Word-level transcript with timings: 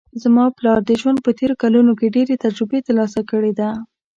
زما 0.23 0.45
پلار 0.57 0.79
د 0.85 0.91
ژوند 1.01 1.19
په 1.25 1.31
تېرو 1.39 1.55
کلونو 1.63 1.91
کې 1.99 2.13
ډېر 2.15 2.27
تجربې 2.45 2.79
ترلاسه 2.87 3.21
کړې 3.29 3.51
ده 3.59 3.69